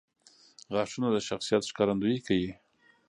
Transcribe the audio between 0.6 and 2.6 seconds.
•غاښونه د شخصیت ښکارندویي کوي.